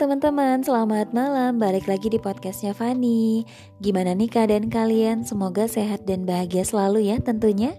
[0.00, 1.60] teman-teman, selamat malam.
[1.60, 3.44] Balik lagi di podcastnya Fani.
[3.84, 5.28] Gimana nih keadaan kalian?
[5.28, 7.76] Semoga sehat dan bahagia selalu ya tentunya.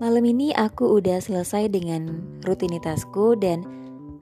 [0.00, 3.68] Malam ini aku udah selesai dengan rutinitasku dan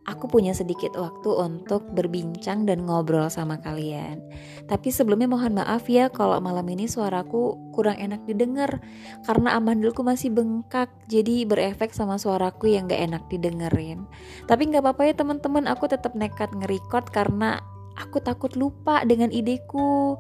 [0.09, 4.25] aku punya sedikit waktu untuk berbincang dan ngobrol sama kalian.
[4.65, 8.81] Tapi sebelumnya mohon maaf ya kalau malam ini suaraku kurang enak didengar
[9.29, 14.09] karena amandulku masih bengkak, jadi berefek sama suaraku yang gak enak didengerin.
[14.49, 17.61] Tapi nggak apa-apa ya teman-teman, aku tetap nekat nge-record karena
[18.01, 20.17] aku takut lupa dengan ideku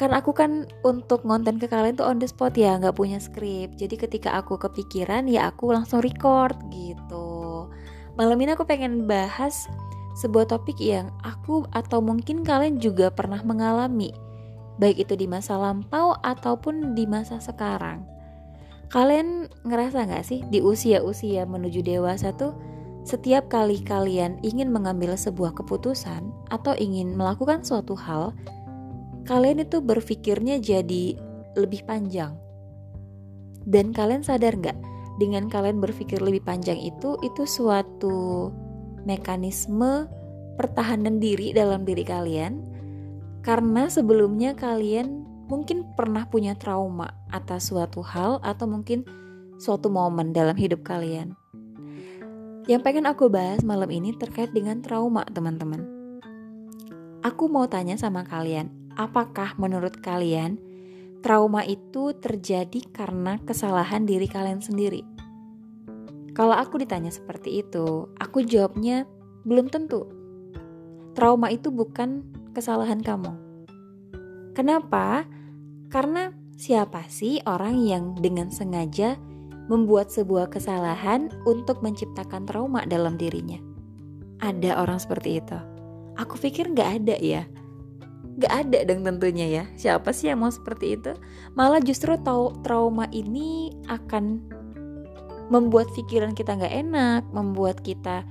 [0.00, 3.76] karena aku kan untuk ngonten ke kalian tuh on the spot ya nggak punya skrip
[3.76, 7.68] jadi ketika aku kepikiran ya aku langsung record gitu
[8.12, 9.72] Malam ini aku pengen bahas
[10.20, 14.12] sebuah topik yang aku atau mungkin kalian juga pernah mengalami,
[14.76, 18.04] baik itu di masa lampau ataupun di masa sekarang.
[18.92, 22.52] Kalian ngerasa gak sih di usia-usia menuju dewasa tuh
[23.08, 28.36] setiap kali kalian ingin mengambil sebuah keputusan atau ingin melakukan suatu hal,
[29.24, 31.16] kalian itu berpikirnya jadi
[31.56, 32.36] lebih panjang.
[33.64, 34.76] Dan kalian sadar gak
[35.22, 38.50] dengan kalian berpikir lebih panjang itu itu suatu
[39.06, 40.10] mekanisme
[40.58, 42.58] pertahanan diri dalam diri kalian
[43.46, 49.06] karena sebelumnya kalian mungkin pernah punya trauma atas suatu hal atau mungkin
[49.62, 51.38] suatu momen dalam hidup kalian.
[52.70, 55.82] Yang pengen aku bahas malam ini terkait dengan trauma, teman-teman.
[57.26, 60.62] Aku mau tanya sama kalian, apakah menurut kalian
[61.22, 65.06] trauma itu terjadi karena kesalahan diri kalian sendiri.
[66.32, 69.04] Kalau aku ditanya seperti itu, aku jawabnya
[69.44, 70.08] belum tentu.
[71.12, 72.24] Trauma itu bukan
[72.56, 73.36] kesalahan kamu.
[74.56, 75.28] Kenapa?
[75.92, 79.20] Karena siapa sih orang yang dengan sengaja
[79.68, 83.60] membuat sebuah kesalahan untuk menciptakan trauma dalam dirinya?
[84.40, 85.58] Ada orang seperti itu.
[86.16, 87.42] Aku pikir nggak ada ya
[88.40, 91.12] Gak ada dong tentunya ya Siapa sih yang mau seperti itu
[91.52, 94.40] Malah justru tau trauma ini akan
[95.52, 98.24] Membuat pikiran kita gak enak Membuat kita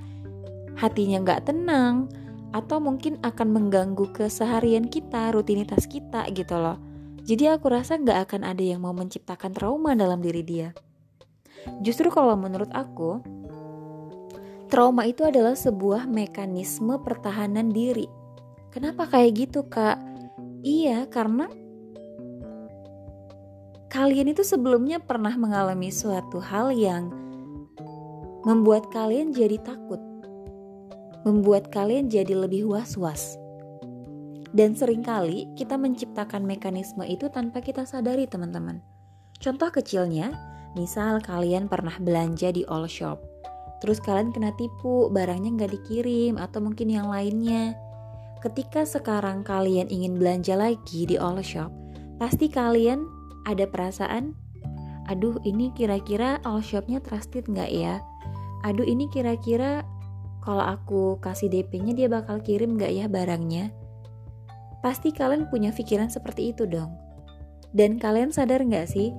[0.74, 2.10] hatinya gak tenang
[2.50, 6.82] Atau mungkin akan mengganggu keseharian kita Rutinitas kita gitu loh.
[7.22, 10.74] Jadi aku rasa gak akan ada yang mau menciptakan trauma dalam diri dia.
[11.78, 13.22] Justru kalau menurut aku
[14.72, 18.08] Trauma itu adalah sebuah mekanisme pertahanan diri.
[18.72, 20.00] Kenapa kayak gitu, Kak?
[20.64, 21.52] Iya, karena
[23.92, 27.12] kalian itu sebelumnya pernah mengalami suatu hal yang
[28.40, 30.00] membuat kalian jadi takut,
[31.28, 33.36] membuat kalian jadi lebih was-was.
[34.56, 38.80] Dan sering kali kita menciptakan mekanisme itu tanpa kita sadari, teman-teman.
[39.36, 40.32] Contoh kecilnya,
[40.72, 43.20] misal kalian pernah belanja di all shop,
[43.84, 47.76] terus kalian kena tipu, barangnya nggak dikirim, atau mungkin yang lainnya
[48.40, 51.68] ketika sekarang kalian ingin belanja lagi di all shop,
[52.16, 54.36] pasti kalian ada perasaan,
[55.10, 58.00] aduh ini kira-kira all shopnya trusted nggak ya?
[58.62, 59.82] Aduh ini kira-kira
[60.42, 63.70] kalau aku kasih DP-nya dia bakal kirim nggak ya barangnya?
[64.82, 66.94] Pasti kalian punya pikiran seperti itu dong.
[67.72, 69.14] Dan kalian sadar nggak sih,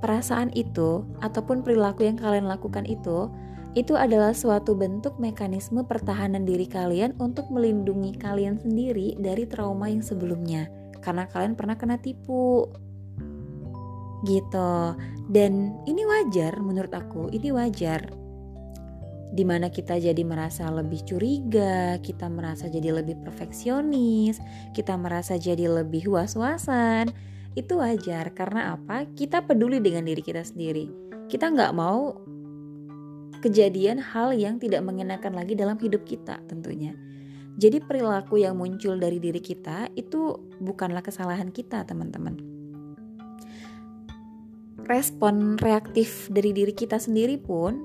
[0.00, 3.32] perasaan itu ataupun perilaku yang kalian lakukan itu
[3.76, 10.00] itu adalah suatu bentuk mekanisme pertahanan diri kalian untuk melindungi kalian sendiri dari trauma yang
[10.00, 10.72] sebelumnya
[11.04, 12.72] karena kalian pernah kena tipu
[14.26, 14.98] gitu
[15.30, 18.10] dan ini wajar menurut aku ini wajar
[19.26, 24.38] di mana kita jadi merasa lebih curiga, kita merasa jadi lebih perfeksionis,
[24.72, 27.10] kita merasa jadi lebih was-wasan,
[27.58, 29.04] itu wajar karena apa?
[29.12, 30.88] Kita peduli dengan diri kita sendiri.
[31.26, 32.16] Kita nggak mau
[33.44, 36.96] kejadian hal yang tidak mengenakan lagi dalam hidup kita tentunya.
[37.56, 42.55] Jadi perilaku yang muncul dari diri kita itu bukanlah kesalahan kita, teman-teman.
[44.86, 47.82] Respon reaktif dari diri kita sendiri pun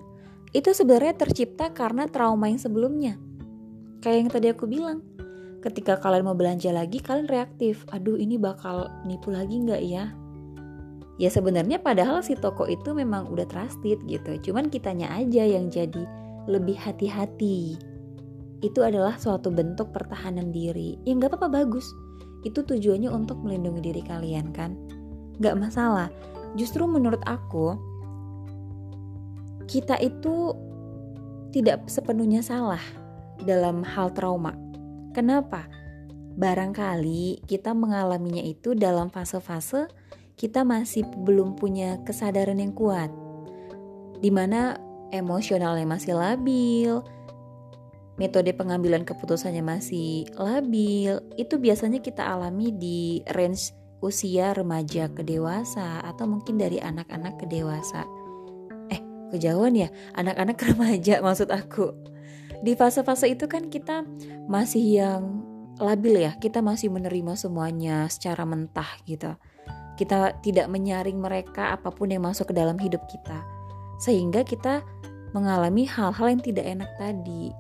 [0.53, 3.17] itu sebenarnya tercipta karena trauma yang sebelumnya.
[4.05, 5.01] Kayak yang tadi aku bilang,
[5.65, 7.81] ketika kalian mau belanja lagi, kalian reaktif.
[7.89, 10.13] Aduh, ini bakal nipu lagi nggak ya?
[11.21, 16.01] ya sebenarnya padahal si toko itu memang udah trusted gitu cuman kitanya aja yang jadi
[16.49, 17.77] lebih hati-hati
[18.65, 21.85] itu adalah suatu bentuk pertahanan diri ya nggak apa-apa bagus
[22.41, 24.73] itu tujuannya untuk melindungi diri kalian kan
[25.37, 26.09] nggak masalah
[26.55, 27.79] justru menurut aku
[29.71, 30.51] kita itu
[31.51, 32.81] tidak sepenuhnya salah
[33.43, 34.55] dalam hal trauma.
[35.11, 35.67] Kenapa?
[36.35, 39.91] Barangkali kita mengalaminya itu dalam fase-fase
[40.39, 43.11] kita masih belum punya kesadaran yang kuat,
[44.23, 44.79] di mana
[45.11, 47.03] emosionalnya masih labil,
[48.15, 56.01] metode pengambilan keputusannya masih labil, itu biasanya kita alami di range usia remaja ke dewasa
[56.01, 58.03] atau mungkin dari anak-anak ke dewasa.
[58.89, 58.99] Eh,
[59.29, 61.93] kejauhan ya, anak-anak remaja maksud aku.
[62.61, 64.05] Di fase-fase itu kan kita
[64.49, 65.23] masih yang
[65.77, 69.33] labil ya, kita masih menerima semuanya secara mentah gitu.
[69.97, 73.41] Kita tidak menyaring mereka apa pun yang masuk ke dalam hidup kita.
[74.01, 74.81] Sehingga kita
[75.31, 77.53] mengalami hal-hal yang tidak enak tadi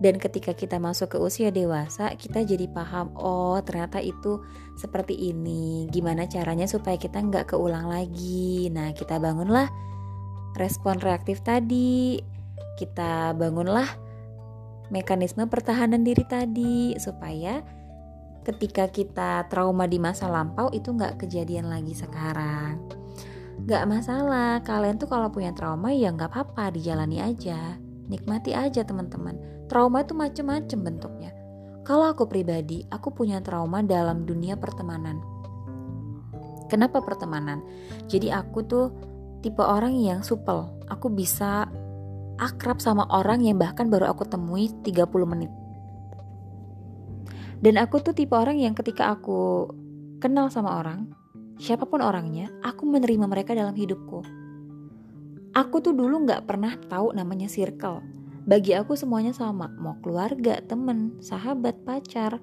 [0.00, 4.40] dan ketika kita masuk ke usia dewasa, kita jadi paham, oh ternyata itu
[4.72, 5.84] seperti ini.
[5.92, 8.72] Gimana caranya supaya kita nggak keulang lagi.
[8.72, 9.68] Nah, kita bangunlah
[10.56, 12.16] respon reaktif tadi.
[12.80, 13.84] Kita bangunlah
[14.88, 17.60] mekanisme pertahanan diri tadi supaya
[18.40, 22.80] ketika kita trauma di masa lampau itu nggak kejadian lagi sekarang.
[23.68, 27.76] Gak masalah, kalian tuh kalau punya trauma ya nggak apa-apa, dijalani aja.
[28.08, 31.30] Nikmati aja teman-teman Trauma itu macam-macam bentuknya.
[31.86, 35.22] Kalau aku pribadi, aku punya trauma dalam dunia pertemanan.
[36.66, 37.62] Kenapa pertemanan?
[38.10, 38.90] Jadi aku tuh
[39.46, 40.74] tipe orang yang supel.
[40.90, 41.70] Aku bisa
[42.42, 45.54] akrab sama orang yang bahkan baru aku temui 30 menit.
[47.62, 49.70] Dan aku tuh tipe orang yang ketika aku
[50.18, 51.14] kenal sama orang,
[51.62, 54.26] siapa pun orangnya, aku menerima mereka dalam hidupku.
[55.54, 58.19] Aku tuh dulu gak pernah tahu namanya circle
[58.50, 62.42] bagi aku semuanya sama, mau keluarga, temen, sahabat, pacar.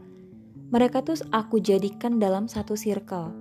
[0.71, 3.35] Mereka tuh aku jadikan dalam satu circle.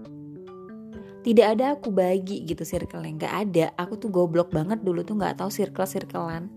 [1.23, 3.71] Tidak ada aku bagi gitu circle yang gak ada.
[3.79, 6.51] Aku tuh goblok banget dulu tuh gak tahu circle-circlean.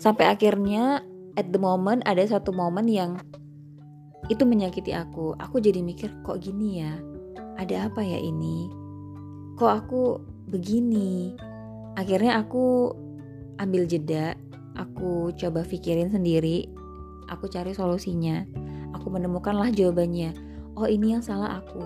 [0.00, 1.04] Sampai akhirnya
[1.36, 3.20] at the moment ada satu momen yang
[4.32, 5.36] itu menyakiti aku.
[5.36, 6.96] Aku jadi mikir kok gini ya?
[7.60, 8.72] Ada apa ya ini?
[9.60, 10.16] Kok aku
[10.48, 11.36] begini?
[12.00, 12.96] Akhirnya aku
[13.60, 14.32] ambil jeda
[14.80, 16.64] Aku coba pikirin sendiri,
[17.28, 18.48] aku cari solusinya.
[18.96, 20.32] Aku menemukanlah jawabannya.
[20.72, 21.84] Oh, ini yang salah aku.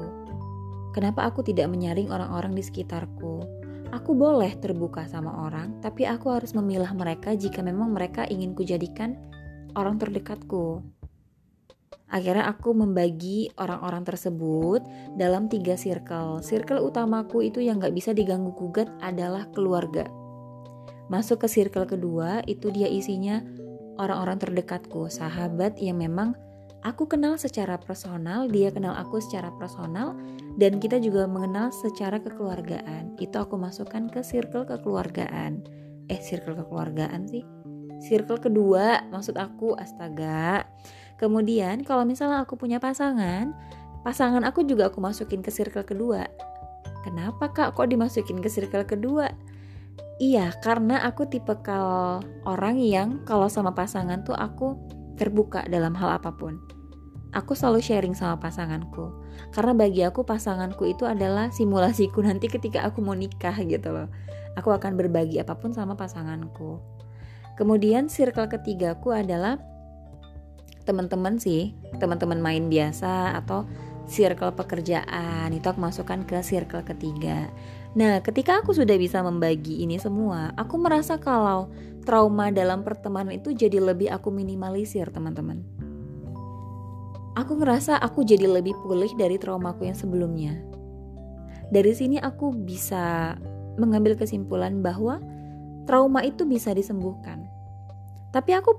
[0.94, 3.43] Kenapa aku tidak menyaring orang-orang di sekitarku?
[3.91, 9.19] Aku boleh terbuka sama orang, tapi aku harus memilah mereka jika memang mereka ingin kujadikan
[9.75, 10.82] orang terdekatku.
[12.14, 14.87] Akhirnya aku membagi orang-orang tersebut
[15.19, 16.38] dalam tiga circle.
[16.46, 20.06] Circle utamaku itu yang gak bisa diganggu gugat adalah keluarga.
[21.12, 23.45] Masuk ke circle kedua, itu dia isinya
[24.01, 26.33] orang-orang terdekatku, sahabat yang memang
[26.85, 30.17] aku kenal secara personal, dia kenal aku secara personal,
[30.61, 33.17] dan kita juga mengenal secara kekeluargaan.
[33.21, 35.65] Itu aku masukkan ke circle kekeluargaan.
[36.12, 37.45] Eh, circle kekeluargaan sih.
[38.05, 40.69] Circle kedua, maksud aku, astaga.
[41.17, 43.56] Kemudian, kalau misalnya aku punya pasangan,
[44.05, 46.29] pasangan aku juga aku masukin ke circle kedua.
[47.01, 49.33] Kenapa kak kok dimasukin ke circle kedua?
[50.22, 54.78] Iya, karena aku tipe kal orang yang kalau sama pasangan tuh aku
[55.19, 56.62] terbuka dalam hal apa pun.
[57.34, 59.11] Aku selalu sharing sama pasanganku.
[59.50, 64.08] Karena bagi aku pasanganku itu adalah simulasiku nanti ketika aku mau nikah gitu loh.
[64.55, 66.78] Aku akan berbagi apa pun sama pasanganku.
[67.58, 69.58] Kemudian circle ketigaku adalah
[70.87, 73.67] teman-teman sih, teman-teman main biasa atau
[74.06, 75.50] circle pekerjaan.
[75.50, 77.50] Itu aku masukkan ke circle ketiga.
[77.94, 81.70] Nah, ketika aku sudah bisa membagi ini semua, aku merasa kalau
[82.02, 85.63] trauma dalam pertemanan itu jadi lebih aku minimalisir, teman-teman.
[87.39, 90.58] Aku ngerasa aku jadi lebih pulih dari traumaku yang sebelumnya.
[91.70, 93.39] Dari sini aku bisa
[93.79, 95.22] mengambil kesimpulan bahwa
[95.86, 97.46] trauma itu bisa disembuhkan.
[98.34, 98.74] Tapi aku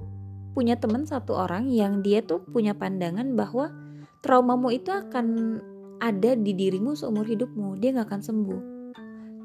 [0.52, 3.72] punya teman satu orang yang dia tuh punya pandangan bahwa
[4.20, 5.60] traumamu itu akan
[6.04, 8.75] ada di dirimu seumur hidupmu, dia gak akan sembuh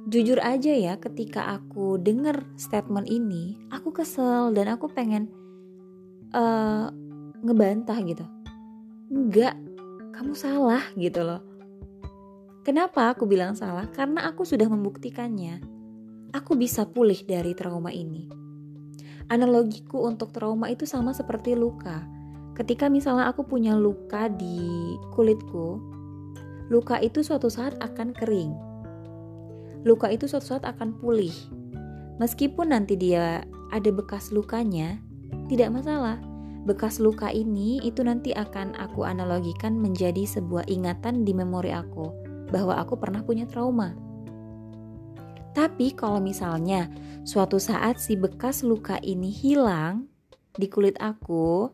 [0.08, 5.28] jujur aja ya ketika aku denger statement ini aku kesel dan aku pengen
[6.32, 6.88] uh,
[7.44, 8.24] ngebantah gitu.
[9.12, 9.56] Enggak
[10.16, 11.42] kamu salah gitu loh.
[12.64, 13.88] Kenapa aku bilang salah?
[13.88, 15.60] Karena aku sudah membuktikannya.
[16.36, 18.30] Aku bisa pulih dari trauma ini.
[19.32, 22.04] Analogiku untuk trauma itu sama seperti luka.
[22.54, 25.80] Ketika misalnya aku punya luka di kulitku
[26.70, 28.69] luka itu suatu saat akan kering
[29.84, 31.32] luka itu suatu saat akan pulih.
[32.20, 35.00] Meskipun nanti dia ada bekas lukanya,
[35.48, 36.20] tidak masalah.
[36.68, 42.12] Bekas luka ini itu nanti akan aku analogikan menjadi sebuah ingatan di memori aku
[42.52, 43.96] bahwa aku pernah punya trauma.
[45.56, 46.92] Tapi kalau misalnya
[47.24, 50.04] suatu saat si bekas luka ini hilang
[50.52, 51.72] di kulit aku,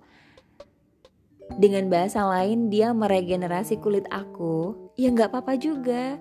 [1.59, 6.17] dengan bahasa lain dia meregenerasi kulit aku, ya nggak apa-apa juga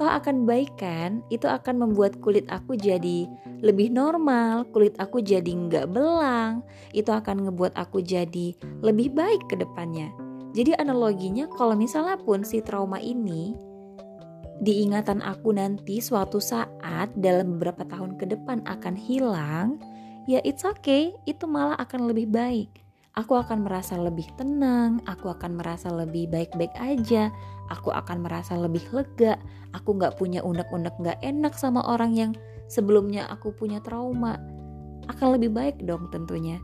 [0.00, 1.20] toh akan baik kan?
[1.28, 3.28] Itu akan membuat kulit aku jadi
[3.60, 6.64] lebih normal kulit aku jadi nggak belang.
[6.96, 10.08] Itu akan ngebuat aku jadi lebih baik ke depannya.
[10.56, 13.52] Jadi analoginya kalau misalnya pun si trauma ini
[14.64, 19.80] diingatan aku nanti suatu saat dalam beberapa tahun ke depan akan hilang
[20.28, 22.68] ya it's okay itu malah akan lebih baik
[23.20, 27.28] aku akan merasa lebih tenang, aku akan merasa lebih baik-baik aja,
[27.68, 29.36] aku akan merasa lebih lega,
[29.76, 32.32] aku gak punya unek-unek gak enak sama orang yang
[32.72, 34.40] sebelumnya aku punya trauma.
[35.12, 36.56] Akan lebih baik dong tentunya.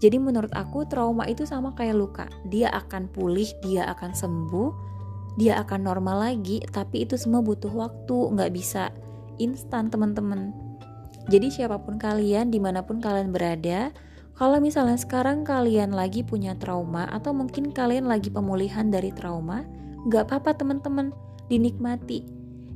[0.00, 4.70] Jadi menurut aku trauma itu sama kayak luka, dia akan pulih, dia akan sembuh,
[5.36, 8.88] dia akan normal lagi, tapi itu semua butuh waktu, gak bisa
[9.36, 10.56] instan teman-teman.
[11.28, 13.92] Jadi siapa pun kalian, di mana pun kalian berada,
[14.40, 19.68] kalau misalnya sekarang kalian lagi punya trauma atau mungkin kalian lagi pemulihan dari trauma,
[20.08, 21.12] gak apa-apa teman-teman,
[21.52, 22.24] dinikmati.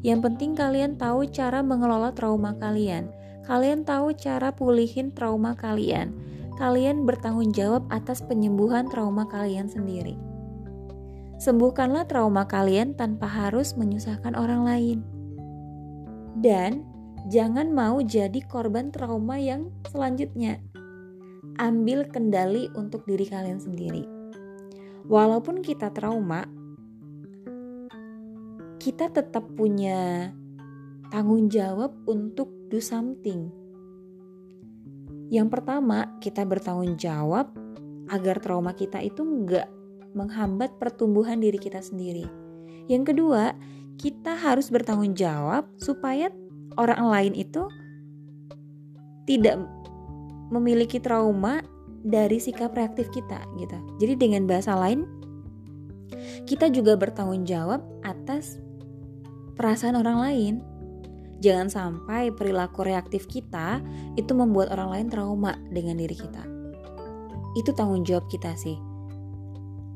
[0.05, 3.09] Yang penting kalian tahu cara mengelola trauma kalian.
[3.49, 6.13] Kalian tahu cara pulihin trauma kalian.
[6.61, 10.21] Kalian bertanggung jawab atas penyembuhan trauma kalian sendiri.
[11.41, 14.99] Sembuhkanlah trauma kalian tanpa harus menyusahkan orang lain.
[16.45, 16.85] Dan
[17.33, 20.61] jangan mau jadi korban trauma yang selanjutnya
[21.59, 24.05] ambil kendali untuk diri kalian sendiri.
[25.05, 26.49] Walaupun kita trauma,
[28.81, 30.33] kita tetap punya
[31.13, 33.53] tanggung jawab untuk do something.
[35.29, 37.53] Yang pertama, kita bertanggung jawab
[38.13, 39.69] agar trauma kita itu nggak
[40.15, 42.25] menghambat pertumbuhan diri kita sendiri.
[42.87, 43.57] Yang kedua,
[43.97, 46.29] kita harus bertanggung jawab supaya
[46.77, 47.67] orang lain itu
[49.25, 49.61] tidak
[50.55, 51.61] memiliki trauma
[52.05, 53.79] dari sikap reaktif kita gitu.
[53.99, 55.03] Jadi dengan bahasa lain
[56.45, 58.61] kita juga bertanggung jawab atas
[59.57, 60.55] perasaan orang lain.
[61.43, 63.83] Jangan sampai perilaku reaktif kita
[64.17, 66.45] itu membuat orang lain trauma dengan diri kita.
[67.59, 68.79] Itu tanggung jawab kita sih.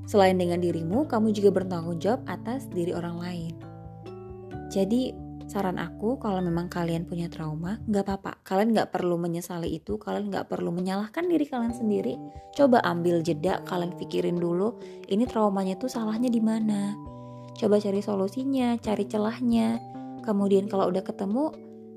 [0.08, 3.52] Selain dengan dirimu, kamu juga bertanggung jawab atas diri orang lain.
[4.68, 5.12] Jadi
[5.48, 8.32] saran aku kalau memang kalian punya trauma nggak apa-apa.
[8.44, 12.20] Kalian nggak perlu menyesali itu kalian nggak perlu menyalahkan diri kalian sendiri.
[12.52, 14.76] Coba ambil jeda kalian pikirin dulu
[15.08, 16.92] ini traumanya tuh salahnya di mana?
[17.56, 19.80] Coba cari solusinya cari celahnya.
[20.20, 21.50] Kemudian kalau udah ketemu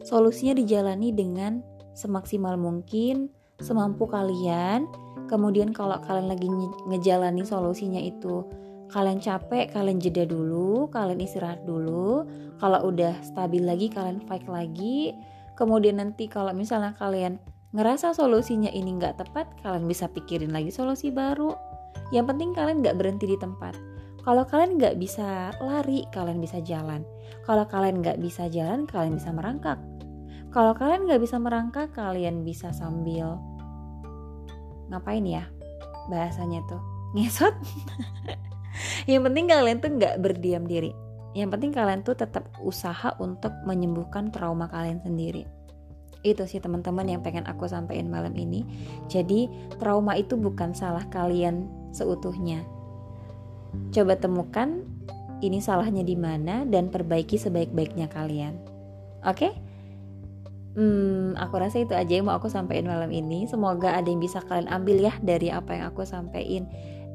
[0.08, 1.60] solusinya dijalani dengan
[1.91, 3.27] semaksimal mungkin
[3.60, 4.88] semampu kalian.
[5.27, 6.48] Kemudian kalau kalian lagi
[6.88, 8.48] ngejalani solusinya itu
[8.91, 12.27] kalian capek, kalian jeda dulu, kalian istirahat dulu.
[12.60, 15.15] Kalau udah stabil lagi, kalian fight lagi.
[15.55, 17.39] Kemudian nanti kalau misalnya kalian
[17.71, 21.55] ngerasa solusinya ini nggak tepat, kalian bisa pikirin lagi solusi baru.
[22.12, 23.79] Yang penting kalian nggak berhenti di tempat.
[24.21, 27.01] Kalau kalian nggak bisa lari, kalian bisa jalan.
[27.48, 29.79] Kalau kalian nggak bisa jalan, kalian bisa merangkak.
[30.51, 33.39] Kalau kalian nggak bisa merangkak, kalian bisa sambil
[34.91, 35.48] ngapain ya
[36.12, 36.83] bahasanya tuh
[37.15, 37.55] ngesot
[39.11, 40.91] yang penting kalian tuh nggak berdiam diri
[41.31, 45.47] yang penting kalian tuh tetap usaha untuk menyembuhkan trauma kalian sendiri
[46.21, 48.67] itu sih teman-teman yang pengen aku sampaikan malam ini
[49.09, 49.49] jadi
[49.81, 52.61] trauma itu bukan salah kalian seutuhnya
[53.95, 54.85] coba temukan
[55.41, 58.59] ini salahnya di mana dan perbaiki sebaik-baiknya kalian
[59.25, 59.53] oke okay?
[60.71, 63.43] Hmm, aku rasa itu aja yang mau aku sampaikan malam ini.
[63.43, 66.63] Semoga ada yang bisa kalian ambil ya dari apa yang aku sampaikan.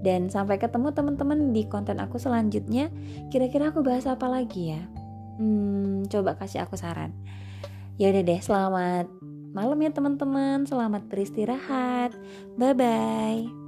[0.05, 2.93] Dan sampai ketemu teman-teman di konten aku selanjutnya.
[3.33, 4.83] Kira-kira aku bahas apa lagi ya?
[5.37, 7.13] Hmm, coba kasih aku saran.
[7.97, 9.07] Ya udah deh, selamat
[9.57, 10.69] malam ya teman-teman.
[10.69, 12.13] Selamat beristirahat.
[12.61, 13.66] Bye bye.